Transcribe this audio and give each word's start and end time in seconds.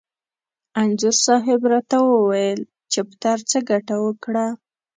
انځور 0.79 1.15
صاحب 1.25 1.61
را 1.71 1.81
ته 1.89 1.97
وویل: 2.07 2.59
چپټر 2.91 3.37
څه 3.49 3.57
ګټه 3.69 3.95
وکړه؟ 4.05 4.45